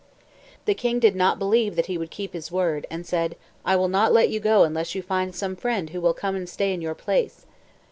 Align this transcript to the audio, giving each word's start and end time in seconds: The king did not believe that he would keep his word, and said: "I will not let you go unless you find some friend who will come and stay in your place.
The 0.65 0.73
king 0.73 0.97
did 0.97 1.15
not 1.15 1.37
believe 1.37 1.75
that 1.75 1.85
he 1.85 1.95
would 1.95 2.09
keep 2.09 2.33
his 2.33 2.51
word, 2.51 2.87
and 2.89 3.05
said: 3.05 3.35
"I 3.63 3.75
will 3.75 3.87
not 3.87 4.11
let 4.11 4.29
you 4.29 4.39
go 4.39 4.63
unless 4.63 4.95
you 4.95 5.03
find 5.03 5.35
some 5.35 5.55
friend 5.55 5.91
who 5.91 6.01
will 6.01 6.15
come 6.15 6.35
and 6.35 6.49
stay 6.49 6.73
in 6.73 6.81
your 6.81 6.95
place. 6.95 7.45